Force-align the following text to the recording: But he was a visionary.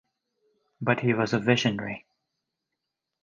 But 0.81 1.01
he 1.01 1.13
was 1.13 1.31
a 1.33 1.37
visionary. 1.39 2.07